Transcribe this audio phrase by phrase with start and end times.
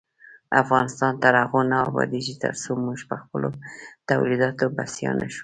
[0.63, 3.49] افغانستان تر هغو نه ابادیږي، ترڅو موږ پخپلو
[4.09, 5.39] تولیداتو بسیا نشو.